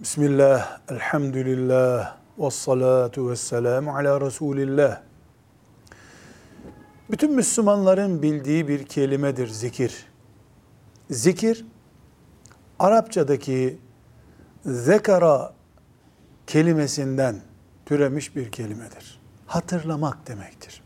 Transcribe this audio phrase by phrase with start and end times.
[0.00, 5.00] Bismillah, elhamdülillah, ve salatu ve selamu ala Resulillah.
[7.10, 10.06] Bütün Müslümanların bildiği bir kelimedir zikir.
[11.10, 11.66] Zikir,
[12.78, 13.78] Arapçadaki
[14.66, 15.52] zekara
[16.46, 17.40] kelimesinden
[17.86, 19.20] türemiş bir kelimedir.
[19.46, 20.82] Hatırlamak demektir.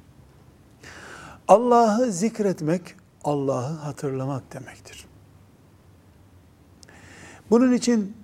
[1.48, 2.94] Allah'ı zikretmek,
[3.24, 5.06] Allah'ı hatırlamak demektir.
[7.50, 8.23] Bunun için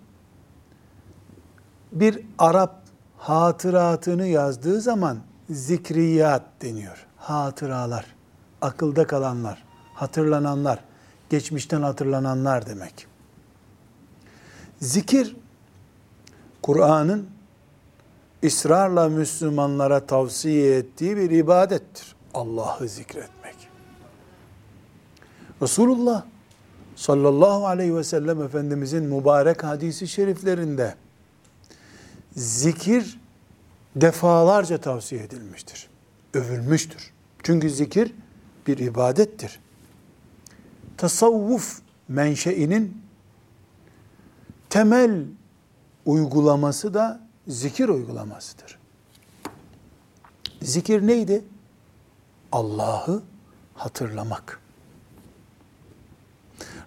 [2.01, 2.81] bir Arap
[3.19, 5.19] hatıratını yazdığı zaman
[5.51, 7.07] zikriyat deniyor.
[7.17, 8.07] Hatıralar,
[8.61, 9.65] akılda kalanlar,
[9.95, 10.85] hatırlananlar,
[11.31, 13.07] geçmişten hatırlananlar demek.
[14.81, 15.37] Zikir,
[16.63, 17.29] Kur'an'ın
[18.45, 22.17] ısrarla Müslümanlara tavsiye ettiği bir ibadettir.
[22.35, 23.57] Allah'ı zikretmek.
[25.63, 26.25] Resulullah
[26.97, 30.95] sallallahu aleyhi ve sellem Efendimizin mübarek hadisi şeriflerinde
[32.37, 33.21] zikir
[33.97, 35.89] defalarca tavsiye edilmiştir.
[36.35, 37.13] Övülmüştür.
[37.43, 38.15] Çünkü zikir
[38.67, 39.61] bir ibadettir.
[40.97, 43.03] Tasavvuf menşeinin
[44.71, 45.25] temel
[46.07, 48.79] uygulaması da zikir uygulamasıdır.
[50.63, 51.45] Zikir neydi?
[52.53, 53.23] Allah'ı
[53.75, 54.61] hatırlamak.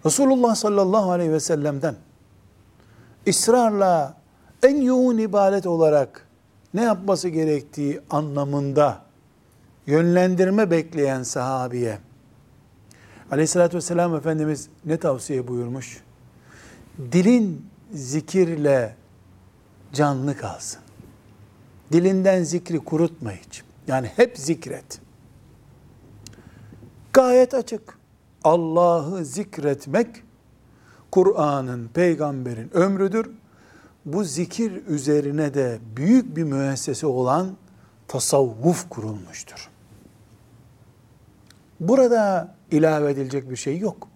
[0.06, 1.96] Resulullah sallallahu aleyhi ve sellem'den
[3.28, 4.23] ısrarla
[4.64, 6.28] en yoğun ibadet olarak
[6.74, 9.02] ne yapması gerektiği anlamında
[9.88, 12.00] yönlendirme bekleyen sahabiye
[13.32, 16.04] aleyhissalatü vesselam Efendimiz ne tavsiye buyurmuş?
[17.12, 18.96] Dilin zikirle
[19.94, 20.82] canlı kalsın.
[21.92, 23.64] Dilinden zikri kurutma hiç.
[23.88, 25.00] Yani hep zikret.
[27.14, 27.98] Gayet açık.
[28.44, 30.08] Allah'ı zikretmek
[31.12, 33.30] Kur'an'ın, peygamberin ömrüdür
[34.06, 37.58] bu zikir üzerine de büyük bir müessese olan
[38.08, 39.70] tasavvuf kurulmuştur.
[41.80, 44.08] Burada ilave edilecek bir şey yok.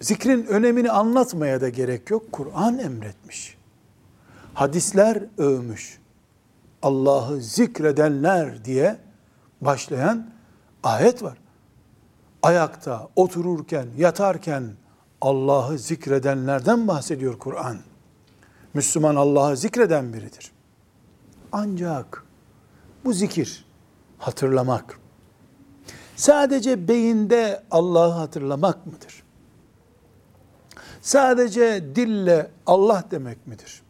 [0.00, 2.32] Zikrin önemini anlatmaya da gerek yok.
[2.32, 3.56] Kur'an emretmiş.
[4.54, 6.00] Hadisler övmüş.
[6.82, 8.96] Allah'ı zikredenler diye
[9.60, 10.30] başlayan
[10.82, 11.38] ayet var.
[12.42, 14.64] Ayakta, otururken, yatarken
[15.20, 17.78] Allah'ı zikredenlerden bahsediyor Kur'an.
[18.74, 20.52] Müslüman Allah'ı zikreden biridir.
[21.52, 22.24] Ancak
[23.04, 23.64] bu zikir,
[24.18, 25.00] hatırlamak,
[26.16, 29.22] sadece beyinde Allah'ı hatırlamak mıdır?
[31.00, 33.82] Sadece dille Allah demek midir?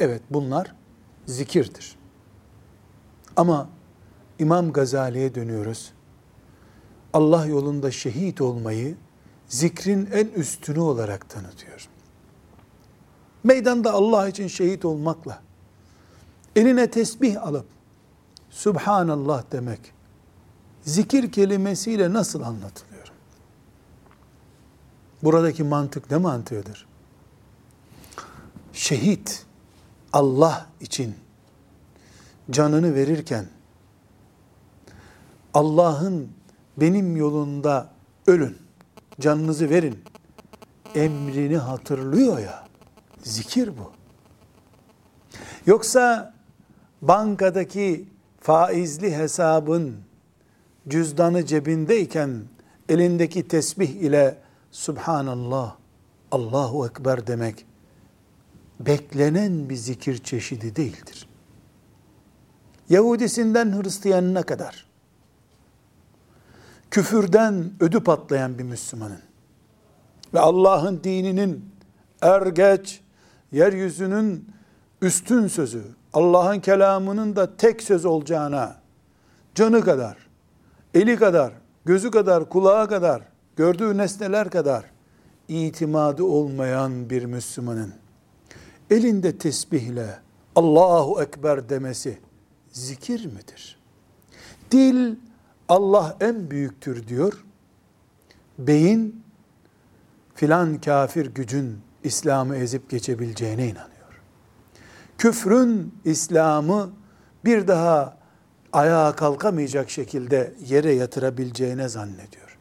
[0.00, 0.74] Evet bunlar
[1.26, 1.96] zikirdir.
[3.36, 3.68] Ama
[4.38, 5.92] İmam Gazali'ye dönüyoruz.
[7.12, 8.96] Allah yolunda şehit olmayı
[9.48, 11.88] zikrin en üstünü olarak tanıtıyor
[13.46, 15.42] meydanda Allah için şehit olmakla,
[16.56, 17.66] eline tesbih alıp,
[18.50, 19.80] Subhanallah demek,
[20.84, 23.12] zikir kelimesiyle nasıl anlatılıyor?
[25.22, 26.86] Buradaki mantık ne mantığıdır?
[28.72, 29.46] Şehit,
[30.12, 31.14] Allah için
[32.50, 33.46] canını verirken,
[35.54, 36.28] Allah'ın
[36.76, 37.90] benim yolunda
[38.26, 38.58] ölün,
[39.20, 40.04] canınızı verin,
[40.94, 42.65] emrini hatırlıyor ya,
[43.26, 43.92] Zikir bu.
[45.66, 46.34] Yoksa
[47.02, 48.08] bankadaki
[48.40, 49.96] faizli hesabın
[50.88, 52.42] cüzdanı cebindeyken
[52.88, 54.38] elindeki tesbih ile
[54.70, 55.76] Subhanallah,
[56.30, 57.66] Allahu Ekber demek
[58.80, 61.28] beklenen bir zikir çeşidi değildir.
[62.88, 64.86] Yahudisinden Hristiyanına kadar
[66.90, 69.22] küfürden ödü patlayan bir Müslümanın
[70.34, 71.70] ve Allah'ın dininin
[72.22, 73.05] er geç
[73.52, 74.48] yeryüzünün
[75.02, 78.76] üstün sözü, Allah'ın kelamının da tek söz olacağına,
[79.54, 80.16] canı kadar,
[80.94, 81.52] eli kadar,
[81.84, 83.22] gözü kadar, kulağı kadar,
[83.56, 84.84] gördüğü nesneler kadar
[85.48, 87.92] itimadı olmayan bir Müslümanın
[88.90, 90.18] elinde tesbihle
[90.56, 92.18] Allahu Ekber demesi
[92.70, 93.78] zikir midir?
[94.70, 95.16] Dil
[95.68, 97.44] Allah en büyüktür diyor.
[98.58, 99.22] Beyin
[100.34, 104.20] filan kafir gücün İslam'ı ezip geçebileceğine inanıyor.
[105.18, 106.90] Küfrün İslam'ı
[107.44, 108.16] bir daha
[108.72, 112.58] ayağa kalkamayacak şekilde yere yatırabileceğine zannediyor.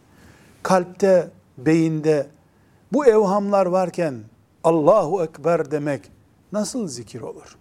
[0.64, 2.28] Kalpte, beyinde
[2.94, 4.24] bu evhamlar varken
[4.64, 6.02] Allahu Ekber demek
[6.52, 7.58] nasıl zikir olur?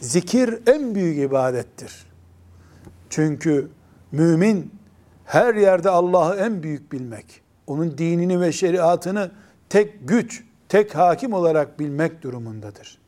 [0.00, 2.06] Zikir en büyük ibadettir.
[3.10, 3.68] Çünkü
[4.12, 4.72] mümin
[5.24, 9.30] her yerde Allah'ı en büyük bilmek, onun dinini ve şeriatını
[9.68, 12.98] tek güç, tek hakim olarak bilmek durumundadır.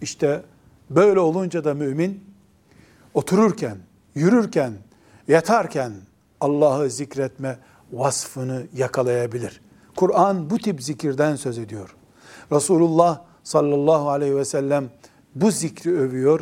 [0.00, 0.42] İşte
[0.90, 2.24] böyle olunca da mümin
[3.14, 3.78] otururken,
[4.14, 4.72] yürürken,
[5.28, 5.92] yatarken
[6.40, 7.58] Allah'ı zikretme
[7.92, 9.60] vasfını yakalayabilir.
[9.96, 11.96] Kur'an bu tip zikirden söz ediyor.
[12.52, 14.90] Resulullah sallallahu aleyhi ve sellem
[15.34, 16.40] bu zikri övüyor.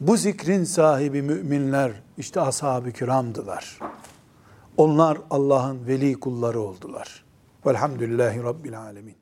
[0.00, 3.78] Bu zikrin sahibi müminler işte ashab-ı kiramdılar.
[4.76, 7.24] Onlar Allah'ın veli kulları oldular.
[7.66, 9.14] Velhamdülillahi Rabbil alemin.